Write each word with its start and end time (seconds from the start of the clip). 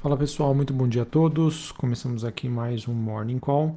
Fala 0.00 0.16
pessoal, 0.16 0.54
muito 0.54 0.72
bom 0.72 0.86
dia 0.86 1.02
a 1.02 1.04
todos. 1.04 1.72
Começamos 1.72 2.24
aqui 2.24 2.48
mais 2.48 2.86
um 2.86 2.94
Morning 2.94 3.40
Call. 3.40 3.74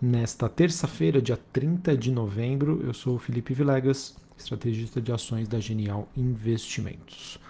Nesta 0.00 0.48
terça-feira, 0.48 1.20
dia 1.20 1.36
30 1.52 1.96
de 1.96 2.12
novembro, 2.12 2.80
eu 2.86 2.94
sou 2.94 3.16
o 3.16 3.18
Felipe 3.18 3.52
Vilegas, 3.52 4.14
estrategista 4.38 5.00
de 5.00 5.10
ações 5.10 5.48
da 5.48 5.58
Genial 5.58 6.08
Investimentos. 6.16 7.40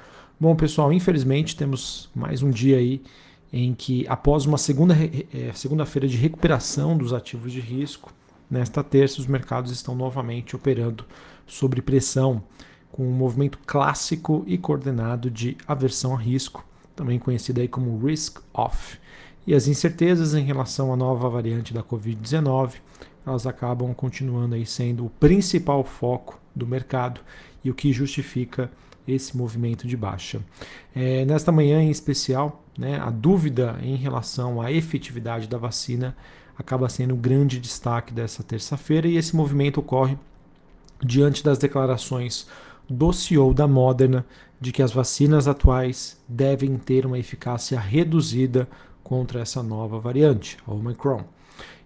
Bom, 0.41 0.57
pessoal, 0.57 0.91
infelizmente 0.91 1.55
temos 1.55 2.09
mais 2.15 2.43
um 2.43 2.49
dia 2.49 2.79
aí 2.79 3.03
em 3.53 3.75
que, 3.75 4.07
após 4.09 4.47
uma 4.47 4.57
segunda 4.57 4.95
é, 4.95 5.53
segunda-feira 5.53 6.09
de 6.09 6.17
recuperação 6.17 6.97
dos 6.97 7.13
ativos 7.13 7.53
de 7.53 7.61
risco, 7.61 8.11
nesta 8.51 8.83
terça 8.83 9.21
os 9.21 9.27
mercados 9.27 9.71
estão 9.71 9.95
novamente 9.95 10.57
operando 10.57 11.05
sob 11.47 11.83
pressão, 11.83 12.43
com 12.91 13.07
um 13.07 13.13
movimento 13.13 13.59
clássico 13.67 14.43
e 14.47 14.57
coordenado 14.57 15.31
de 15.31 15.59
aversão 15.69 16.15
a 16.15 16.19
risco 16.19 16.65
também 16.95 17.19
conhecida 17.19 17.61
aí 17.61 17.69
como 17.69 17.99
risk 18.05 18.39
off. 18.53 18.99
E 19.47 19.55
as 19.55 19.67
incertezas 19.69 20.35
em 20.35 20.45
relação 20.45 20.93
à 20.93 20.97
nova 20.97 21.29
variante 21.29 21.75
da 21.75 21.83
Covid-19, 21.83 22.75
elas 23.27 23.47
acabam 23.47 23.93
continuando 23.95 24.55
aí 24.55 24.65
sendo 24.65 25.07
o 25.07 25.11
principal 25.11 25.85
foco 25.85 26.41
do 26.55 26.67
mercado 26.67 27.21
e 27.63 27.71
o 27.71 27.75
que 27.75 27.93
justifica 27.93 28.71
esse 29.07 29.37
movimento 29.37 29.87
de 29.87 29.97
baixa. 29.97 30.41
É, 30.95 31.25
nesta 31.25 31.53
manhã 31.53 31.83
em 31.83 31.91
especial, 31.91 32.65
né, 32.79 32.99
a 32.99 33.11
dúvida 33.11 33.79
em 33.83 33.97
relação 33.97 34.63
à 34.63 34.73
efetividade 34.73 35.47
da 35.47 35.59
vacina 35.59 36.17
acaba 36.57 36.89
sendo 36.89 37.15
o 37.15 37.19
grande 37.19 37.59
destaque 37.59 38.15
dessa 38.15 38.43
terça-feira 38.43 39.07
e 39.07 39.17
esse 39.17 39.37
movimento 39.37 39.79
ocorre 39.79 40.17
diante 41.03 41.45
das 41.45 41.59
declarações 41.59 42.47
do 42.89 43.13
CEO 43.13 43.53
da 43.53 43.67
Moderna 43.67 44.25
de 44.65 44.73
que 44.73 44.83
as 44.83 44.93
vacinas 44.93 45.47
atuais 45.47 46.19
devem 46.27 46.79
ter 46.79 47.05
uma 47.05 47.19
eficácia 47.19 47.79
reduzida 47.79 48.67
contra 49.03 49.41
essa 49.43 49.63
nova 49.63 49.99
variante, 49.99 50.57
a 50.67 50.73
Omicron. 50.73 51.23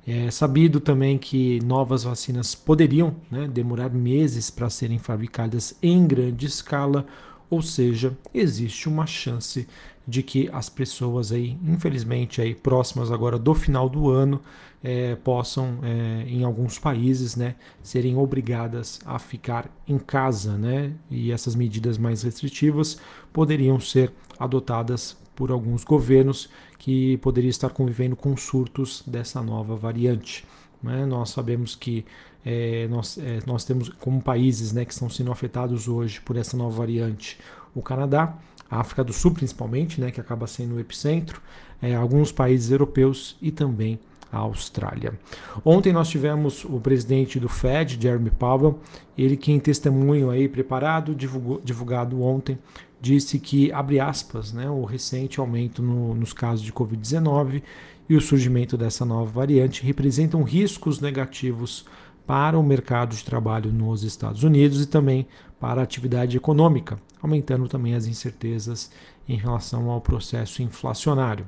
É 0.06 0.30
sabido 0.30 0.78
também 0.78 1.18
que 1.18 1.58
novas 1.64 2.04
vacinas 2.04 2.54
poderiam 2.54 3.16
né, 3.28 3.48
demorar 3.48 3.90
meses 3.90 4.48
para 4.48 4.70
serem 4.70 4.96
fabricadas 4.96 5.76
em 5.82 6.06
grande 6.06 6.46
escala, 6.46 7.04
ou 7.50 7.60
seja, 7.62 8.16
existe 8.32 8.88
uma 8.88 9.08
chance 9.08 9.66
de 10.08 10.22
que 10.22 10.48
as 10.54 10.70
pessoas 10.70 11.30
aí, 11.32 11.58
infelizmente, 11.62 12.40
aí 12.40 12.54
próximas 12.54 13.12
agora 13.12 13.38
do 13.38 13.54
final 13.54 13.90
do 13.90 14.08
ano, 14.08 14.40
é, 14.82 15.14
possam, 15.16 15.80
é, 15.82 16.24
em 16.26 16.44
alguns 16.44 16.78
países, 16.78 17.36
né, 17.36 17.56
serem 17.82 18.16
obrigadas 18.16 19.00
a 19.04 19.18
ficar 19.18 19.68
em 19.86 19.98
casa, 19.98 20.56
né, 20.56 20.94
e 21.10 21.30
essas 21.30 21.54
medidas 21.54 21.98
mais 21.98 22.22
restritivas 22.22 22.98
poderiam 23.34 23.78
ser 23.78 24.10
adotadas 24.38 25.14
por 25.36 25.50
alguns 25.50 25.84
governos 25.84 26.48
que 26.78 27.18
poderiam 27.18 27.50
estar 27.50 27.68
convivendo 27.68 28.16
com 28.16 28.34
surtos 28.34 29.02
dessa 29.06 29.42
nova 29.42 29.76
variante. 29.76 30.46
Né? 30.82 31.04
Nós 31.04 31.30
sabemos 31.30 31.74
que 31.74 32.06
é, 32.44 32.88
nós, 32.88 33.18
é, 33.18 33.40
nós 33.46 33.62
temos 33.62 33.90
como 33.90 34.22
países 34.22 34.72
né, 34.72 34.86
que 34.86 34.92
estão 34.92 35.10
sendo 35.10 35.30
afetados 35.30 35.86
hoje 35.86 36.18
por 36.22 36.36
essa 36.36 36.56
nova 36.56 36.78
variante 36.78 37.38
o 37.74 37.82
Canadá, 37.82 38.36
a 38.70 38.80
África 38.80 39.02
do 39.02 39.12
Sul 39.12 39.33
principalmente, 39.33 40.00
né, 40.00 40.11
que 40.11 40.20
acaba 40.20 40.47
sendo 40.47 40.77
o 40.77 40.80
epicentro, 40.80 41.41
é, 41.80 41.94
alguns 41.94 42.33
países 42.33 42.70
europeus 42.70 43.36
e 43.41 43.50
também 43.50 43.98
a 44.30 44.38
Austrália. 44.38 45.19
Ontem 45.64 45.92
nós 45.92 46.08
tivemos 46.08 46.64
o 46.64 46.78
presidente 46.80 47.41
do 47.41 47.48
Fed, 47.48 47.98
Jeremy 48.00 48.30
Powell, 48.30 48.78
ele 49.16 49.36
que 49.36 49.50
em 49.50 49.58
testemunho 49.58 50.30
aí 50.30 50.48
preparado, 50.48 51.14
divulgou, 51.14 51.60
divulgado 51.64 52.22
ontem, 52.22 52.58
disse 53.00 53.38
que, 53.38 53.72
abre 53.72 54.00
aspas, 54.00 54.52
né, 54.52 54.69
o 54.69 54.84
recente 54.84 55.41
aumento 55.41 55.82
no, 55.82 56.14
nos 56.14 56.32
casos 56.32 56.64
de 56.64 56.72
Covid-19 56.72 57.62
e 58.08 58.16
o 58.16 58.20
surgimento 58.20 58.77
dessa 58.77 59.05
nova 59.05 59.30
variante 59.30 59.84
representam 59.84 60.42
riscos 60.42 61.00
negativos 61.00 61.84
para 62.27 62.58
o 62.58 62.62
mercado 62.62 63.16
de 63.16 63.25
trabalho 63.25 63.72
nos 63.72 64.03
Estados 64.03 64.42
Unidos 64.42 64.82
e 64.82 64.87
também 64.87 65.26
para 65.60 65.80
a 65.80 65.84
atividade 65.84 66.36
econômica, 66.36 66.98
aumentando 67.20 67.69
também 67.69 67.94
as 67.94 68.06
incertezas 68.06 68.91
em 69.28 69.36
relação 69.36 69.91
ao 69.91 70.00
processo 70.00 70.62
inflacionário. 70.62 71.46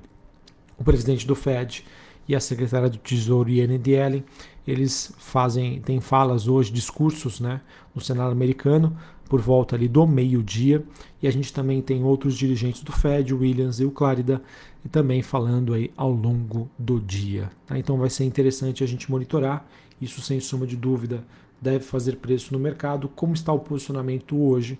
O 0.77 0.85
presidente 0.85 1.27
do 1.27 1.35
Fed 1.35 1.85
e 2.29 2.35
a 2.35 2.41
secretária 2.41 2.89
do 2.89 2.99
Tesouro, 2.99 3.55
Janet 3.55 3.91
Yellen, 3.91 4.25
eles 4.67 5.13
fazem, 5.19 5.81
têm 5.81 6.01
falas 6.01 6.47
hoje, 6.47 6.73
discursos 6.73 7.41
né, 7.41 7.61
no 7.95 8.01
Senado 8.01 8.33
americano, 8.33 8.97
por 9.29 9.41
volta 9.41 9.77
ali 9.77 9.87
do 9.87 10.07
meio-dia, 10.07 10.85
e 11.23 11.29
a 11.29 11.31
gente 11.31 11.53
também 11.53 11.81
tem 11.81 12.03
outros 12.03 12.37
dirigentes 12.37 12.83
do 12.83 12.91
Fed, 12.91 13.33
Williams 13.33 13.79
e 13.79 13.85
o 13.85 13.91
Clarida, 13.91 14.43
e 14.85 14.89
também 14.89 15.23
falando 15.23 15.73
aí 15.73 15.93
ao 15.97 16.11
longo 16.11 16.69
do 16.77 16.99
dia. 17.01 17.49
Tá? 17.67 17.79
Então 17.79 17.97
vai 17.97 18.11
ser 18.11 18.25
interessante 18.25 18.83
a 18.83 18.87
gente 18.87 19.11
monitorar, 19.11 19.65
isso 20.01 20.21
sem 20.21 20.41
suma 20.41 20.67
de 20.67 20.77
dúvida 20.77 21.25
deve 21.61 21.85
fazer 21.85 22.17
preço 22.17 22.53
no 22.53 22.59
mercado, 22.59 23.09
como 23.09 23.35
está 23.35 23.53
o 23.53 23.59
posicionamento 23.59 24.37
hoje 24.41 24.79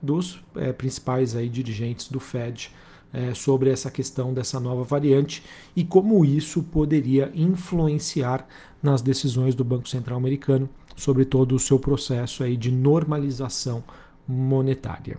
dos 0.00 0.42
é, 0.56 0.72
principais 0.72 1.36
aí 1.36 1.48
dirigentes 1.48 2.08
do 2.08 2.18
Fed 2.18 2.70
é, 3.12 3.34
sobre 3.34 3.70
essa 3.70 3.90
questão 3.90 4.32
dessa 4.32 4.58
nova 4.58 4.82
variante 4.82 5.44
e 5.76 5.84
como 5.84 6.24
isso 6.24 6.62
poderia 6.62 7.30
influenciar 7.34 8.46
nas 8.82 9.02
decisões 9.02 9.54
do 9.54 9.64
Banco 9.64 9.88
Central 9.88 10.16
americano 10.16 10.68
sobre 10.96 11.24
todo 11.24 11.54
o 11.54 11.58
seu 11.58 11.78
processo 11.78 12.42
aí 12.42 12.56
de 12.56 12.70
normalização 12.70 13.84
monetária. 14.26 15.18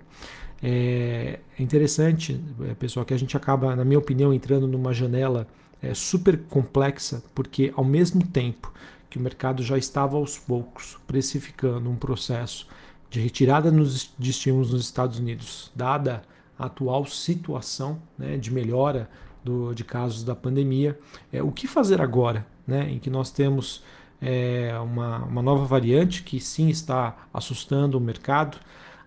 É, 0.62 1.40
é 1.58 1.64
interessante, 1.64 2.40
pessoal, 2.80 3.06
que 3.06 3.14
a 3.14 3.18
gente 3.18 3.36
acaba, 3.36 3.76
na 3.76 3.84
minha 3.84 4.00
opinião, 4.00 4.34
entrando 4.34 4.68
numa 4.68 4.94
janela 4.94 5.48
é, 5.82 5.94
super 5.94 6.40
complexa, 6.50 7.22
porque 7.36 7.74
ao 7.76 7.84
mesmo 7.84 8.26
tempo 8.26 8.72
que 9.14 9.20
o 9.20 9.22
mercado 9.22 9.62
já 9.62 9.78
estava 9.78 10.18
aos 10.18 10.40
poucos 10.40 10.98
precificando 11.06 11.88
um 11.88 11.96
processo 11.96 12.68
de 13.12 13.20
retirada 13.20 13.72
nos, 13.72 14.12
de 14.18 14.32
estímulos 14.32 14.74
nos 14.74 14.82
Estados 14.82 15.20
Unidos, 15.20 15.72
dada 15.76 16.24
a 16.58 16.66
atual 16.66 17.06
situação 17.06 18.02
né, 18.18 18.38
de 18.38 18.52
melhora 18.52 19.08
do, 19.44 19.72
de 19.76 19.84
casos 19.84 20.24
da 20.24 20.36
pandemia. 20.36 20.98
É, 21.32 21.44
o 21.44 21.52
que 21.52 21.68
fazer 21.68 22.02
agora, 22.02 22.44
né, 22.66 22.90
em 22.90 22.98
que 22.98 23.12
nós 23.12 23.30
temos 23.30 23.84
é, 24.20 24.76
uma, 24.80 25.26
uma 25.26 25.44
nova 25.44 25.64
variante 25.64 26.24
que 26.24 26.40
sim 26.40 26.70
está 26.70 27.28
assustando 27.32 28.00
o 28.00 28.02
mercado? 28.02 28.58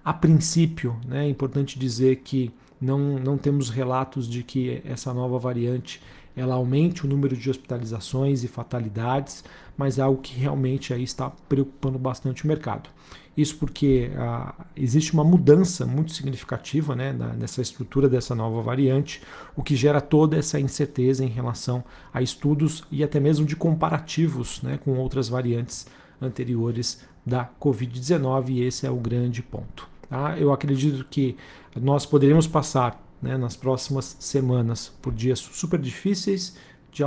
A 0.05 0.13
princípio, 0.13 0.97
né, 1.05 1.27
é 1.27 1.29
importante 1.29 1.77
dizer 1.77 2.21
que 2.23 2.55
não, 2.81 3.19
não 3.19 3.37
temos 3.37 3.71
relatos 3.71 4.31
de 4.31 4.45
que 4.45 4.81
essa 4.85 5.13
nova 5.13 5.37
variante 5.37 6.01
ela 6.37 6.55
aumente 6.55 7.07
o 7.07 7.09
número 7.09 7.37
de 7.37 7.49
hospitalizações 7.49 8.45
e 8.45 8.49
fatalidades, 8.49 9.43
mas 9.77 9.99
é 9.99 10.03
algo 10.03 10.21
que 10.21 10.39
realmente 10.39 10.93
aí 10.93 11.03
está 11.03 11.31
preocupando 11.49 11.99
bastante 11.99 12.45
o 12.45 12.47
mercado. 12.47 12.91
Isso 13.37 13.57
porque 13.59 14.11
ah, 14.17 14.55
existe 14.75 15.13
uma 15.13 15.25
mudança 15.25 15.85
muito 15.85 16.13
significativa 16.13 16.97
né, 16.97 17.13
nessa 17.39 17.61
estrutura 17.61 18.09
dessa 18.09 18.35
nova 18.35 18.63
variante, 18.63 19.23
o 19.55 19.63
que 19.63 19.77
gera 19.77 20.01
toda 20.01 20.37
essa 20.37 20.59
incerteza 20.59 21.23
em 21.23 21.29
relação 21.29 21.85
a 22.13 22.23
estudos 22.23 22.85
e 22.91 23.05
até 23.05 23.21
mesmo 23.21 23.45
de 23.45 23.55
comparativos 23.55 24.63
né, 24.63 24.79
com 24.79 24.97
outras 24.99 25.29
variantes 25.29 25.87
anteriores 26.21 27.03
da 27.27 27.49
Covid-19, 27.61 28.51
e 28.51 28.63
esse 28.63 28.87
é 28.87 28.91
o 28.91 28.97
grande 28.97 29.43
ponto. 29.43 29.87
Tá? 30.09 30.39
Eu 30.39 30.53
acredito 30.53 31.05
que 31.11 31.37
nós 31.75 32.07
poderíamos 32.07 32.47
passar 32.47 33.06
né, 33.21 33.37
nas 33.37 33.57
próximas 33.57 34.17
semanas 34.21 34.93
por 35.01 35.13
dias 35.13 35.39
super 35.39 35.81
difíceis, 35.81 36.57
de, 36.91 37.03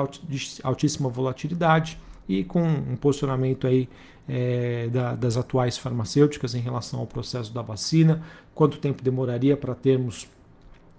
altíssima 0.64 1.10
volatilidade 1.10 2.00
e 2.28 2.44
com 2.44 2.62
um 2.62 2.96
posicionamento 2.96 3.66
aí 3.66 3.90
é, 4.28 4.88
da, 4.90 5.16
das 5.16 5.36
atuais 5.36 5.78
farmacêuticas 5.78 6.54
em 6.54 6.60
relação 6.60 7.00
ao 7.00 7.08
processo 7.08 7.52
da 7.52 7.64
vacina, 7.64 8.22
quanto 8.54 8.78
tempo 8.78 9.02
demoraria 9.02 9.58
para 9.58 9.74
termos 9.74 10.28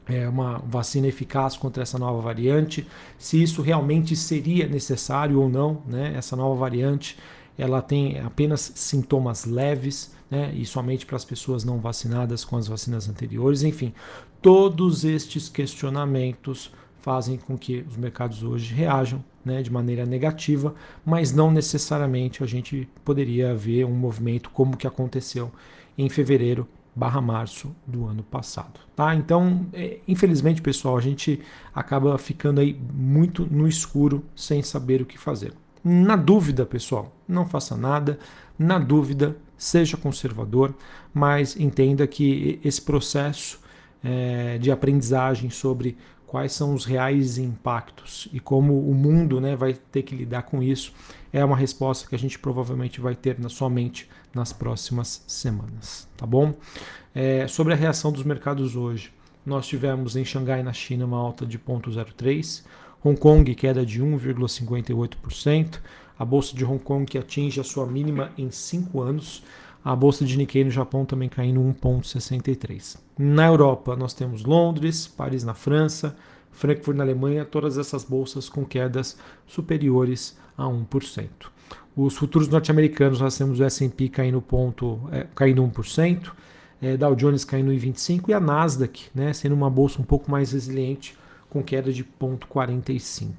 é, 0.06 0.28
uma 0.28 0.59
vacina 0.59 1.06
eficaz 1.06 1.56
contra 1.56 1.82
essa 1.82 1.98
nova 1.98 2.21
variante, 2.21 2.86
se 3.16 3.41
isso 3.41 3.63
realmente 3.63 4.16
seria 4.16 4.66
necessário 4.66 5.41
ou 5.41 5.48
não, 5.48 5.83
né? 5.86 6.15
Essa 6.16 6.34
nova 6.34 6.59
variante 6.59 7.16
ela 7.60 7.83
tem 7.83 8.18
apenas 8.21 8.72
sintomas 8.74 9.45
leves, 9.45 10.15
né? 10.30 10.53
E 10.54 10.65
somente 10.65 11.04
para 11.04 11.16
as 11.16 11.24
pessoas 11.24 11.65
não 11.65 11.78
vacinadas 11.78 12.45
com 12.45 12.57
as 12.57 12.68
vacinas 12.68 13.09
anteriores, 13.09 13.62
enfim, 13.62 13.92
todos 14.41 15.04
estes 15.04 15.48
questionamentos 15.48 16.71
fazem 17.01 17.36
com 17.36 17.57
que 17.57 17.84
os 17.89 17.97
mercados 17.97 18.42
hoje 18.42 18.74
reajam 18.74 19.24
né, 19.45 19.62
de 19.62 19.72
maneira 19.72 20.04
negativa, 20.04 20.74
mas 21.04 21.33
não 21.33 21.51
necessariamente 21.51 22.42
a 22.42 22.47
gente 22.47 22.89
poderia 23.04 23.54
ver 23.54 23.84
um 23.84 23.95
movimento 23.95 24.51
como 24.51 24.77
que 24.77 24.86
aconteceu 24.86 25.51
em 25.97 26.09
fevereiro 26.09 26.68
barra 26.95 27.21
março 27.21 27.74
do 27.86 28.06
ano 28.06 28.22
passado. 28.22 28.80
Tá? 28.95 29.15
Então, 29.15 29.66
é, 29.72 30.01
infelizmente, 30.06 30.60
pessoal, 30.60 30.97
a 30.97 31.01
gente 31.01 31.41
acaba 31.74 32.18
ficando 32.18 32.60
aí 32.60 32.78
muito 32.92 33.47
no 33.47 33.66
escuro 33.66 34.24
sem 34.34 34.63
saber 34.63 35.01
o 35.01 35.06
que 35.06 35.18
fazer. 35.18 35.53
Na 35.82 36.16
dúvida, 36.16 36.66
pessoal, 36.66 37.15
não 37.27 37.47
faça 37.47 37.77
nada. 37.77 38.18
Na 38.59 38.78
dúvida, 38.78 39.36
seja 39.56 39.97
conservador, 39.97 40.74
mas 41.12 41.56
entenda 41.56 42.06
que 42.06 42.60
esse 42.65 42.80
processo 42.82 43.60
é, 44.03 44.59
de 44.59 44.71
aprendizagem 44.71 45.50
sobre 45.50 45.97
quais 46.27 46.53
são 46.53 46.74
os 46.74 46.84
reais 46.84 47.38
impactos 47.38 48.28
e 48.32 48.38
como 48.38 48.88
o 48.88 48.94
mundo 48.94 49.41
né, 49.41 49.56
vai 49.56 49.74
ter 49.74 50.03
que 50.03 50.15
lidar 50.15 50.42
com 50.42 50.62
isso, 50.62 50.92
é 51.32 51.44
uma 51.44 51.56
resposta 51.56 52.09
que 52.09 52.15
a 52.15 52.18
gente 52.18 52.38
provavelmente 52.38 53.00
vai 53.00 53.16
ter 53.16 53.38
na 53.41 53.48
sua 53.48 53.68
mente 53.68 54.09
nas 54.32 54.53
próximas 54.53 55.24
semanas, 55.27 56.09
tá 56.16 56.24
bom? 56.24 56.54
É, 57.12 57.48
sobre 57.48 57.72
a 57.72 57.77
reação 57.77 58.12
dos 58.12 58.22
mercados 58.22 58.77
hoje, 58.77 59.12
nós 59.44 59.66
tivemos 59.66 60.15
em 60.15 60.24
Xangai, 60.24 60.62
na 60.62 60.72
China, 60.72 61.04
uma 61.04 61.18
alta 61.18 61.44
de 61.44 61.59
0,03%, 61.59 62.62
Hong 63.03 63.17
Kong 63.17 63.55
queda 63.55 63.85
de 63.85 64.03
1,58%, 64.03 65.81
a 66.19 66.25
bolsa 66.25 66.55
de 66.55 66.65
Hong 66.65 66.79
Kong 66.79 67.07
que 67.07 67.17
atinge 67.17 67.61
a 67.61 67.65
sua 67.65 67.87
mínima 67.87 68.31
em 68.37 68.51
5 68.51 69.01
anos, 69.01 69.43
a 69.83 69.97
bolsa 69.97 70.25
de 70.25 70.37
Nikkei 70.37 70.65
no 70.65 70.71
Japão 70.71 71.07
também 71.07 71.29
caindo 71.29 71.61
1,63. 71.61 72.99
Na 73.19 73.47
Europa, 73.47 73.97
nós 73.97 74.13
temos 74.13 74.45
Londres, 74.45 75.07
Paris 75.07 75.43
na 75.43 75.55
França, 75.55 76.15
Frankfurt 76.53 76.97
na 76.97 77.05
Alemanha, 77.05 77.45
todas 77.45 77.79
essas 77.79 78.05
bolsas 78.05 78.49
com 78.49 78.65
quedas 78.67 79.17
superiores 79.47 80.37
a 80.57 80.65
1%. 80.65 81.29
Os 81.97 82.17
futuros 82.17 82.49
norte-americanos, 82.49 83.21
nós 83.21 83.37
temos 83.37 83.59
o 83.59 83.65
S&P 83.65 84.09
caindo, 84.11 84.43
ponto, 84.43 85.01
é, 85.11 85.27
caindo 85.35 85.63
1%, 85.63 86.33
é, 86.83 86.97
Dow 86.97 87.15
Jones 87.15 87.45
caindo 87.45 87.73
em 87.73 87.79
25% 87.79 88.29
e 88.29 88.35
a 88.35 88.41
Nasdaq 88.41 89.09
né, 89.15 89.33
sendo 89.33 89.55
uma 89.55 89.71
bolsa 89.71 90.01
um 90.01 90.05
pouco 90.05 90.31
mais 90.31 90.53
resiliente, 90.53 91.15
com 91.51 91.63
queda 91.63 91.93
de 91.93 92.03
0,45%. 92.03 93.35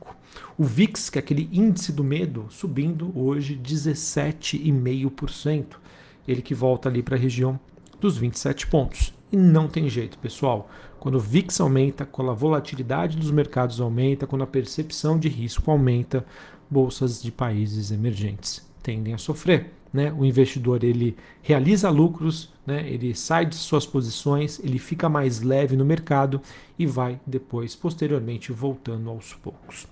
O 0.58 0.63
VIX, 0.63 1.10
que 1.10 1.18
é 1.18 1.22
aquele 1.22 1.50
índice 1.52 1.92
do 1.92 2.04
medo, 2.04 2.46
subindo 2.50 3.12
hoje 3.18 3.60
17,5% 3.62 5.81
ele 6.28 6.42
que 6.42 6.54
volta 6.54 6.90
ali 6.90 7.02
para 7.02 7.16
a 7.16 7.19
região 7.19 7.60
dos 8.00 8.18
27 8.18 8.68
pontos. 8.68 9.13
E 9.31 9.38
não 9.38 9.68
tem 9.68 9.90
jeito, 9.90 10.18
pessoal. 10.18 10.69
Quando 11.00 11.16
o 11.16 11.19
VIX 11.19 11.62
aumenta, 11.62 12.06
quando 12.06 12.31
a 12.31 12.36
volatilidade 12.36 13.18
dos 13.18 13.31
mercados 13.31 13.80
aumenta, 13.80 14.28
quando 14.28 14.44
a 14.44 14.48
percepção 14.48 15.18
de 15.18 15.30
risco 15.30 15.72
aumenta, 15.72 16.25
bolsas 16.69 17.22
de 17.22 17.31
países 17.31 17.92
emergentes 17.92 18.68
tendem 18.84 19.13
a 19.13 19.18
sofrer. 19.18 19.81
Né? 19.93 20.11
O 20.17 20.23
investidor 20.23 20.83
ele 20.83 21.17
realiza 21.41 21.89
lucros, 21.89 22.49
né? 22.65 22.89
ele 22.89 23.13
sai 23.13 23.45
de 23.45 23.55
suas 23.55 23.85
posições, 23.85 24.59
ele 24.63 24.79
fica 24.79 25.09
mais 25.09 25.41
leve 25.41 25.75
no 25.75 25.83
mercado 25.83 26.41
e 26.79 26.85
vai 26.85 27.19
depois, 27.27 27.75
posteriormente, 27.75 28.51
voltando 28.51 29.09
aos 29.09 29.33
poucos. 29.33 29.88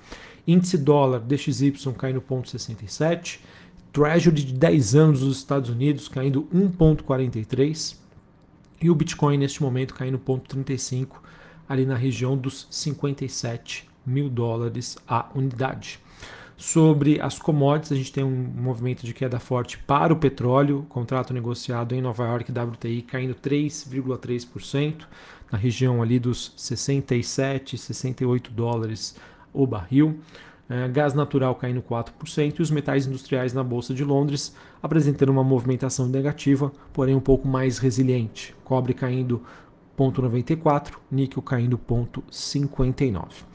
Índice 0.48 0.78
dólar 0.78 1.20
DXY 1.20 1.74
cai 1.98 2.14
no 2.14 2.22
ponto 2.22 2.50
67, 2.50 3.42
Treasury 3.92 4.44
de 4.44 4.54
10 4.54 4.96
anos 4.96 5.20
dos 5.22 5.38
Estados 5.38 5.70
Unidos 5.70 6.08
caindo 6.08 6.48
1,43 6.54 7.96
e 8.82 8.90
o 8.90 8.96
Bitcoin 8.96 9.38
neste 9.38 9.62
momento 9.62 9.94
caindo 9.94 10.20
0,35 10.20 11.18
ali 11.68 11.86
na 11.86 11.96
região 11.96 12.38
dos 12.38 12.68
57 12.70 13.90
mil 14.06 14.30
dólares 14.30 14.98
a 15.08 15.28
unidade. 15.36 16.00
Sobre 16.60 17.22
as 17.22 17.40
commodities, 17.40 17.94
a 17.94 17.96
gente 17.96 18.12
tem 18.12 18.22
um 18.22 18.36
movimento 18.36 19.06
de 19.06 19.14
queda 19.14 19.40
forte 19.40 19.78
para 19.78 20.12
o 20.12 20.18
petróleo, 20.18 20.86
contrato 20.90 21.34
negociado 21.34 21.96
em 21.96 22.02
Nova 22.02 22.26
York, 22.26 22.52
WTI, 22.52 23.02
caindo 23.02 23.34
3,3%, 23.34 25.06
na 25.50 25.58
região 25.58 26.02
ali 26.02 26.20
dos 26.20 26.52
67, 26.58 27.78
68 27.78 28.52
dólares 28.52 29.16
o 29.54 29.66
barril. 29.66 30.20
É, 30.68 30.86
gás 30.90 31.14
natural 31.14 31.56
caindo 31.56 31.82
4% 31.82 32.60
e 32.60 32.62
os 32.62 32.70
metais 32.70 33.08
industriais 33.08 33.54
na 33.54 33.64
Bolsa 33.64 33.94
de 33.94 34.04
Londres 34.04 34.54
apresentando 34.84 35.30
uma 35.30 35.46
movimentação 35.46 36.08
negativa, 36.08 36.74
porém 36.92 37.16
um 37.16 37.22
pouco 37.22 37.48
mais 37.48 37.78
resiliente. 37.78 38.54
Cobre 38.66 38.94
caindo 38.94 39.42
0,94, 39.98 40.92
níquel 41.10 41.42
caindo 41.42 41.78
0,59. 41.78 43.46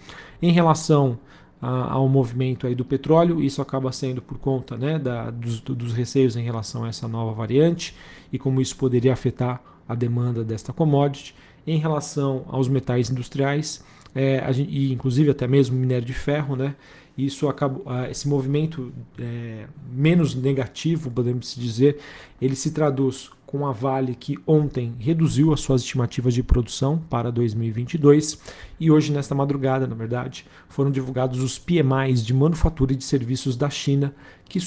Em 0.41 0.53
relação 0.53 1.19
ao 1.65 2.09
movimento 2.09 2.67
aí 2.67 2.75
do 2.75 2.85
petróleo, 2.85 3.43
isso 3.43 3.63
acaba 3.63 3.91
sendo 3.91 4.21
por 4.21 4.39
conta 4.39 4.77
né, 4.77 4.99
da, 4.99 5.31
dos, 5.31 5.61
dos 5.61 5.93
receios 5.93 6.37
em 6.37 6.43
relação 6.43 6.85
a 6.85 6.89
essa 6.89 7.09
nova 7.09 7.33
variante 7.33 7.95
e 8.33 8.39
como 8.39 8.61
isso 8.61 8.77
poderia 8.77 9.13
afetar 9.13 9.63
a 9.89 9.95
demanda 9.95 10.45
desta 10.45 10.73
commodity. 10.73 11.35
Em 11.67 11.79
relação 11.79 12.45
aos 12.49 12.69
metais 12.69 13.09
industriais, 13.09 13.83
é, 14.15 14.53
gente, 14.53 14.71
e 14.71 14.93
inclusive 14.93 15.31
até 15.31 15.47
mesmo 15.47 15.77
minério 15.77 16.07
de 16.07 16.13
ferro, 16.13 16.57
né, 16.57 16.75
isso 17.17 17.49
acaba, 17.49 17.81
ah, 17.87 18.11
esse 18.11 18.29
movimento 18.29 18.93
é, 19.19 19.67
menos 19.93 20.35
negativo, 20.35 21.11
podemos 21.11 21.55
dizer, 21.55 21.99
ele 22.41 22.57
se 22.57 22.73
traduz 22.73 23.31
com 23.47 23.67
a 23.67 23.73
Vale 23.73 24.17
que 24.17 24.37
ontem 24.45 24.93
reduziu 24.99 25.53
as 25.53 25.61
suas 25.61 25.83
estimativas 25.83 26.35
de 26.35 26.43
produção 26.43 26.99
para 27.09 27.31
2022 27.31 28.41
e 28.81 28.91
hoje 28.91 29.13
nesta 29.13 29.33
madrugada, 29.33 29.87
na 29.87 29.95
verdade, 29.95 30.45
foram 30.69 30.91
divulgados 30.91 31.41
os 31.41 31.57
PMIs 31.57 32.27
de 32.27 32.35
manufatura 32.35 32.93
e 32.93 32.97
de 32.97 33.05
serviços 33.05 33.57
da 33.57 33.71
China 33.71 34.13
que 34.55 34.61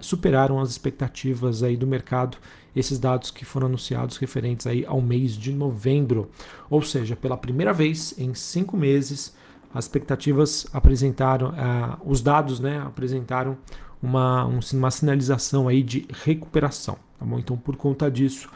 superaram 0.00 0.58
as 0.58 0.68
expectativas 0.68 1.62
aí 1.62 1.76
do 1.76 1.86
mercado, 1.86 2.38
esses 2.74 2.98
dados 2.98 3.30
que 3.30 3.44
foram 3.44 3.68
anunciados 3.68 4.16
referentes 4.16 4.66
aí 4.66 4.84
ao 4.84 5.00
mês 5.00 5.36
de 5.36 5.52
novembro, 5.52 6.28
ou 6.68 6.82
seja, 6.82 7.14
pela 7.14 7.36
primeira 7.36 7.72
vez 7.72 8.12
em 8.18 8.34
cinco 8.34 8.76
meses 8.76 9.32
as 9.72 9.84
expectativas 9.84 10.66
apresentaram, 10.72 11.50
uh, 11.50 11.98
os 12.04 12.20
dados 12.20 12.58
né, 12.58 12.82
apresentaram 12.84 13.56
uma, 14.02 14.44
um, 14.44 14.58
uma 14.74 14.90
sinalização 14.90 15.68
aí 15.68 15.84
de 15.84 16.04
recuperação. 16.24 16.96
Tá 17.16 17.24
bom? 17.24 17.38
Então, 17.38 17.56
por 17.56 17.76
conta 17.76 18.10
disso, 18.10 18.48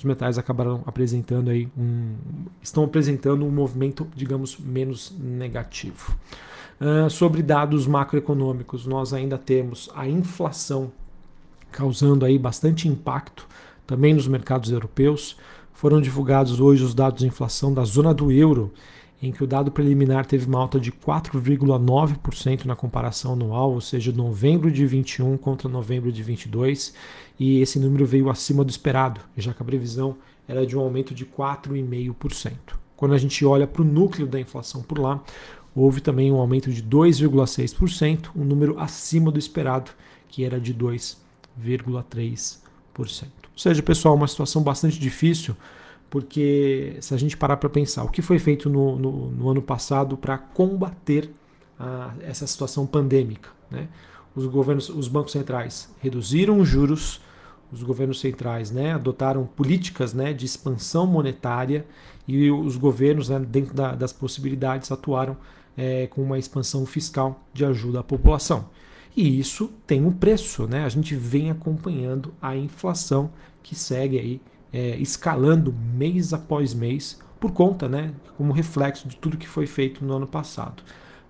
os 0.00 0.04
metais 0.04 0.38
acabaram 0.38 0.82
apresentando 0.86 1.50
aí 1.50 1.68
um, 1.76 2.14
estão 2.62 2.84
apresentando 2.84 3.44
um 3.44 3.50
movimento, 3.50 4.08
digamos, 4.16 4.58
menos 4.58 5.14
negativo. 5.20 6.16
Uh, 6.80 7.10
sobre 7.10 7.42
dados 7.42 7.86
macroeconômicos, 7.86 8.86
nós 8.86 9.12
ainda 9.12 9.36
temos 9.36 9.90
a 9.94 10.08
inflação 10.08 10.90
causando 11.70 12.24
aí 12.24 12.38
bastante 12.38 12.88
impacto 12.88 13.46
também 13.86 14.14
nos 14.14 14.26
mercados 14.26 14.72
europeus. 14.72 15.36
Foram 15.74 16.00
divulgados 16.00 16.60
hoje 16.60 16.82
os 16.82 16.94
dados 16.94 17.20
de 17.20 17.26
inflação 17.26 17.74
da 17.74 17.84
zona 17.84 18.14
do 18.14 18.32
euro 18.32 18.72
em 19.22 19.30
que 19.30 19.44
o 19.44 19.46
dado 19.46 19.70
preliminar 19.70 20.24
teve 20.24 20.46
uma 20.46 20.58
alta 20.58 20.80
de 20.80 20.90
4,9% 20.90 22.64
na 22.64 22.74
comparação 22.74 23.34
anual, 23.34 23.72
ou 23.72 23.80
seja, 23.80 24.10
novembro 24.12 24.70
de 24.70 24.86
21 24.86 25.36
contra 25.36 25.68
novembro 25.68 26.10
de 26.10 26.22
22, 26.22 26.94
e 27.38 27.60
esse 27.60 27.78
número 27.78 28.06
veio 28.06 28.30
acima 28.30 28.64
do 28.64 28.70
esperado, 28.70 29.20
já 29.36 29.52
que 29.52 29.62
a 29.62 29.64
previsão 29.64 30.16
era 30.48 30.66
de 30.66 30.76
um 30.76 30.80
aumento 30.80 31.14
de 31.14 31.26
4,5%. 31.26 32.52
Quando 32.96 33.14
a 33.14 33.18
gente 33.18 33.44
olha 33.44 33.66
para 33.66 33.82
o 33.82 33.84
núcleo 33.84 34.26
da 34.26 34.40
inflação 34.40 34.82
por 34.82 34.98
lá, 34.98 35.22
houve 35.74 36.00
também 36.00 36.32
um 36.32 36.36
aumento 36.36 36.72
de 36.72 36.82
2,6%, 36.82 38.30
um 38.34 38.44
número 38.44 38.78
acima 38.78 39.30
do 39.30 39.38
esperado, 39.38 39.90
que 40.28 40.44
era 40.44 40.58
de 40.58 40.74
2,3%. 40.74 42.58
Ou 42.98 43.06
seja, 43.56 43.82
pessoal, 43.82 44.14
uma 44.14 44.28
situação 44.28 44.62
bastante 44.62 44.98
difícil 44.98 45.54
porque 46.10 46.96
se 47.00 47.14
a 47.14 47.16
gente 47.16 47.36
parar 47.36 47.56
para 47.56 47.70
pensar 47.70 48.02
o 48.04 48.10
que 48.10 48.20
foi 48.20 48.38
feito 48.38 48.68
no, 48.68 48.98
no, 48.98 49.30
no 49.30 49.48
ano 49.48 49.62
passado 49.62 50.16
para 50.16 50.36
combater 50.36 51.30
a, 51.78 52.12
essa 52.20 52.46
situação 52.46 52.84
pandêmica, 52.84 53.48
né? 53.70 53.88
os 54.34 54.44
governos, 54.46 54.88
os 54.88 55.08
bancos 55.08 55.32
centrais 55.32 55.88
reduziram 56.00 56.58
os 56.58 56.68
juros, 56.68 57.20
os 57.72 57.82
governos 57.84 58.18
centrais 58.18 58.70
né, 58.72 58.92
adotaram 58.92 59.46
políticas 59.46 60.12
né, 60.12 60.32
de 60.32 60.44
expansão 60.44 61.06
monetária 61.06 61.86
e 62.26 62.50
os 62.50 62.76
governos, 62.76 63.28
né, 63.28 63.38
dentro 63.38 63.74
da, 63.74 63.94
das 63.94 64.12
possibilidades, 64.12 64.90
atuaram 64.90 65.36
é, 65.76 66.08
com 66.08 66.22
uma 66.22 66.38
expansão 66.38 66.84
fiscal 66.84 67.40
de 67.52 67.64
ajuda 67.64 68.00
à 68.00 68.02
população. 68.02 68.68
E 69.16 69.38
isso 69.38 69.70
tem 69.86 70.04
um 70.04 70.12
preço, 70.12 70.66
né? 70.68 70.84
A 70.84 70.88
gente 70.88 71.16
vem 71.16 71.50
acompanhando 71.50 72.32
a 72.40 72.56
inflação 72.56 73.30
que 73.62 73.74
segue 73.74 74.18
aí 74.18 74.40
é, 74.72 74.96
escalando 74.96 75.74
mês 75.94 76.32
após 76.32 76.74
mês 76.74 77.18
por 77.38 77.52
conta, 77.52 77.88
né, 77.88 78.12
como 78.36 78.52
reflexo 78.52 79.08
de 79.08 79.16
tudo 79.16 79.38
que 79.38 79.48
foi 79.48 79.66
feito 79.66 80.04
no 80.04 80.14
ano 80.14 80.26
passado. 80.26 80.82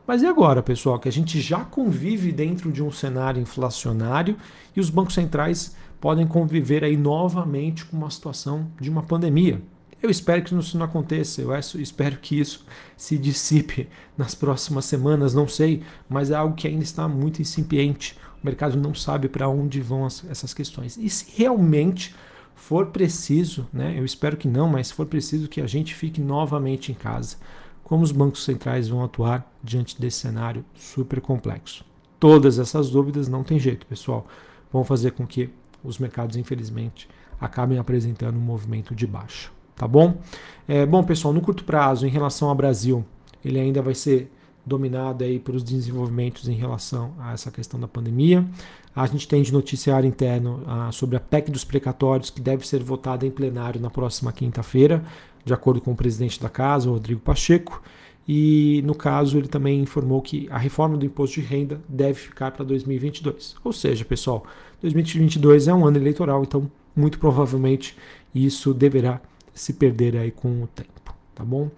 Mas 0.06 0.22
e 0.22 0.26
agora, 0.26 0.60
pessoal, 0.60 0.98
que 0.98 1.08
a 1.08 1.12
gente 1.12 1.40
já 1.40 1.64
convive 1.64 2.32
dentro 2.32 2.72
de 2.72 2.82
um 2.82 2.90
cenário 2.90 3.40
inflacionário 3.40 4.36
e 4.74 4.80
os 4.80 4.90
bancos 4.90 5.14
centrais 5.14 5.76
podem 6.00 6.26
conviver 6.26 6.82
aí 6.82 6.96
novamente 6.96 7.84
com 7.84 7.96
uma 7.96 8.10
situação 8.10 8.72
de 8.80 8.90
uma 8.90 9.04
pandemia? 9.04 9.62
Eu 10.02 10.08
espero 10.10 10.42
que 10.42 10.54
isso 10.54 10.78
não 10.78 10.86
aconteça, 10.86 11.42
eu 11.42 11.52
espero 11.78 12.16
que 12.16 12.40
isso 12.40 12.64
se 12.96 13.18
dissipe 13.18 13.86
nas 14.16 14.34
próximas 14.34 14.86
semanas, 14.86 15.34
não 15.34 15.46
sei, 15.46 15.82
mas 16.08 16.30
é 16.30 16.34
algo 16.34 16.56
que 16.56 16.66
ainda 16.66 16.82
está 16.82 17.06
muito 17.06 17.42
incipiente. 17.42 18.18
O 18.42 18.46
mercado 18.46 18.78
não 18.78 18.94
sabe 18.94 19.28
para 19.28 19.48
onde 19.48 19.80
vão 19.80 20.06
essas 20.06 20.54
questões. 20.54 20.96
E 20.96 21.08
se 21.10 21.26
realmente 21.36 22.14
for 22.54 22.86
preciso, 22.86 23.68
né, 23.72 23.94
eu 23.96 24.04
espero 24.04 24.36
que 24.36 24.48
não, 24.48 24.68
mas 24.68 24.88
se 24.88 24.94
for 24.94 25.06
preciso 25.06 25.48
que 25.48 25.60
a 25.60 25.66
gente 25.66 25.94
fique 25.94 26.20
novamente 26.20 26.92
em 26.92 26.94
casa, 26.94 27.36
como 27.82 28.02
os 28.02 28.12
bancos 28.12 28.44
centrais 28.44 28.88
vão 28.88 29.02
atuar 29.02 29.50
diante 29.62 30.00
desse 30.00 30.18
cenário 30.18 30.64
super 30.74 31.20
complexo? 31.20 31.84
Todas 32.18 32.58
essas 32.58 32.90
dúvidas 32.90 33.28
não 33.28 33.42
tem 33.42 33.58
jeito, 33.58 33.86
pessoal, 33.86 34.26
vão 34.72 34.84
fazer 34.84 35.12
com 35.12 35.26
que 35.26 35.50
os 35.82 35.98
mercados, 35.98 36.36
infelizmente, 36.36 37.08
acabem 37.40 37.78
apresentando 37.78 38.36
um 38.36 38.42
movimento 38.42 38.94
de 38.94 39.06
baixa, 39.06 39.50
tá 39.74 39.88
bom? 39.88 40.20
É, 40.68 40.84
bom, 40.84 41.02
pessoal, 41.02 41.32
no 41.32 41.40
curto 41.40 41.64
prazo, 41.64 42.06
em 42.06 42.10
relação 42.10 42.48
ao 42.48 42.54
Brasil, 42.54 43.04
ele 43.44 43.58
ainda 43.58 43.80
vai 43.80 43.94
ser 43.94 44.30
dominado 44.64 45.24
aí 45.24 45.38
pelos 45.38 45.62
desenvolvimentos 45.62 46.48
em 46.48 46.54
relação 46.54 47.14
a 47.18 47.32
essa 47.32 47.50
questão 47.50 47.78
da 47.78 47.88
pandemia. 47.88 48.46
A 48.94 49.06
gente 49.06 49.26
tem 49.26 49.42
de 49.42 49.52
noticiário 49.52 50.08
interno 50.08 50.62
ah, 50.66 50.90
sobre 50.92 51.16
a 51.16 51.20
PEC 51.20 51.50
dos 51.50 51.64
precatórios, 51.64 52.30
que 52.30 52.40
deve 52.40 52.66
ser 52.66 52.82
votada 52.82 53.26
em 53.26 53.30
plenário 53.30 53.80
na 53.80 53.90
próxima 53.90 54.32
quinta-feira, 54.32 55.02
de 55.44 55.54
acordo 55.54 55.80
com 55.80 55.92
o 55.92 55.96
presidente 55.96 56.40
da 56.40 56.48
casa, 56.48 56.90
Rodrigo 56.90 57.20
Pacheco. 57.20 57.82
E, 58.28 58.82
no 58.84 58.94
caso, 58.94 59.38
ele 59.38 59.48
também 59.48 59.80
informou 59.80 60.20
que 60.20 60.46
a 60.50 60.58
reforma 60.58 60.96
do 60.96 61.04
imposto 61.04 61.40
de 61.40 61.46
renda 61.46 61.80
deve 61.88 62.14
ficar 62.14 62.50
para 62.50 62.64
2022. 62.64 63.56
Ou 63.64 63.72
seja, 63.72 64.04
pessoal, 64.04 64.44
2022 64.82 65.68
é 65.68 65.74
um 65.74 65.86
ano 65.86 65.96
eleitoral, 65.96 66.42
então, 66.42 66.70
muito 66.94 67.18
provavelmente, 67.18 67.96
isso 68.34 68.72
deverá 68.72 69.20
se 69.52 69.72
perder 69.72 70.16
aí 70.16 70.30
com 70.30 70.62
o 70.62 70.66
tempo, 70.68 71.14
tá 71.34 71.44
bom? 71.44 71.70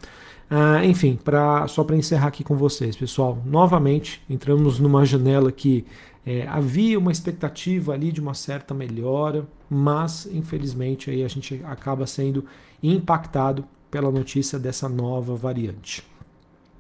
Ah, 0.55 0.85
enfim, 0.85 1.17
pra, 1.17 1.67
só 1.67 1.83
para 1.83 1.97
encerrar 1.97 2.27
aqui 2.27 2.45
com 2.45 2.55
vocês, 2.55 2.95
pessoal, 2.95 3.43
novamente 3.47 4.21
entramos 4.29 4.79
numa 4.79 5.03
janela 5.03 5.51
que 5.51 5.87
é, 6.27 6.47
havia 6.47 6.99
uma 6.99 7.11
expectativa 7.11 7.95
ali 7.95 8.13
de 8.13 8.21
uma 8.21 8.35
certa 8.35 8.75
melhora, 8.75 9.49
mas 9.71 10.29
infelizmente 10.31 11.11
aí 11.11 11.25
a 11.25 11.29
gente 11.29 11.63
acaba 11.65 12.07
sendo 12.07 12.45
impactado 12.83 13.65
pela 13.91 14.11
notícia 14.11 14.59
dessa 14.59 14.91
nova 14.91 15.35
variante. 15.35 16.05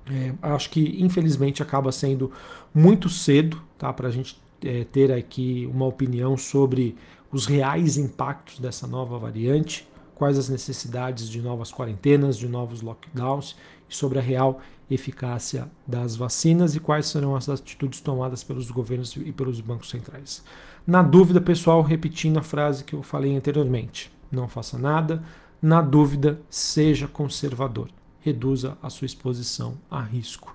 É, 0.06 0.34
acho 0.42 0.68
que 0.68 1.02
infelizmente 1.02 1.62
acaba 1.62 1.90
sendo 1.90 2.30
muito 2.74 3.08
cedo 3.08 3.62
tá, 3.78 3.90
para 3.90 4.08
a 4.08 4.12
gente 4.12 4.38
é, 4.62 4.84
ter 4.84 5.10
aqui 5.10 5.66
uma 5.72 5.86
opinião 5.86 6.36
sobre 6.36 6.94
os 7.32 7.46
reais 7.46 7.96
impactos 7.96 8.58
dessa 8.58 8.86
nova 8.86 9.18
variante, 9.18 9.88
quais 10.14 10.38
as 10.38 10.48
necessidades 10.48 11.28
de 11.28 11.40
novas 11.40 11.72
quarentenas, 11.72 12.36
de 12.36 12.48
novos 12.48 12.82
lockdowns 12.82 13.56
e 13.88 13.94
sobre 13.94 14.18
a 14.18 14.22
real 14.22 14.60
eficácia 14.90 15.68
das 15.86 16.16
vacinas 16.16 16.74
e 16.74 16.80
quais 16.80 17.06
serão 17.06 17.34
as 17.34 17.48
atitudes 17.48 18.00
tomadas 18.00 18.44
pelos 18.44 18.70
governos 18.70 19.16
e 19.16 19.32
pelos 19.32 19.60
bancos 19.60 19.90
centrais. 19.90 20.44
Na 20.86 21.02
dúvida, 21.02 21.40
pessoal, 21.40 21.82
repetindo 21.82 22.38
a 22.38 22.42
frase 22.42 22.84
que 22.84 22.94
eu 22.94 23.02
falei 23.02 23.36
anteriormente: 23.36 24.12
não 24.30 24.48
faça 24.48 24.78
nada. 24.78 25.22
Na 25.60 25.80
dúvida, 25.80 26.40
seja 26.50 27.06
conservador. 27.06 27.88
Reduza 28.20 28.76
a 28.82 28.90
sua 28.90 29.06
exposição 29.06 29.74
a 29.90 30.00
risco. 30.00 30.54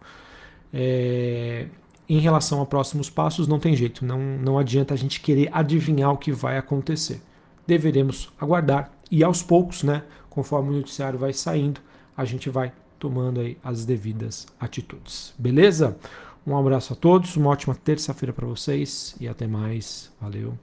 É, 0.74 1.68
em 2.10 2.20
relação 2.20 2.62
a 2.62 2.66
próximos 2.66 3.10
passos, 3.10 3.48
não 3.48 3.60
tem 3.60 3.76
jeito, 3.76 4.06
não, 4.06 4.20
não 4.20 4.58
adianta 4.58 4.94
a 4.94 4.98
gente 4.98 5.20
querer 5.20 5.50
adivinhar 5.52 6.12
o 6.12 6.18
que 6.18 6.32
vai 6.32 6.58
acontecer. 6.58 7.22
Deveremos 7.66 8.30
aguardar 8.40 8.92
e 9.12 9.24
aos 9.24 9.42
poucos, 9.42 9.84
né, 9.84 10.04
conforme 10.30 10.70
o 10.70 10.74
noticiário 10.74 11.18
vai 11.18 11.34
saindo, 11.34 11.82
a 12.16 12.26
gente 12.26 12.50
vai 12.50 12.72
tomando 13.00 13.40
aí 13.40 13.58
as 13.64 13.86
devidas 13.86 14.48
atitudes. 14.60 15.34
Beleza? 15.38 15.98
Um 16.46 16.58
abraço 16.58 16.94
a 16.94 16.96
todos, 16.96 17.36
uma 17.36 17.50
ótima 17.50 17.76
terça-feira 17.76 18.34
para 18.34 18.48
vocês 18.48 19.16
e 19.20 19.28
até 19.28 19.46
mais. 19.48 20.12
Valeu. 20.20 20.58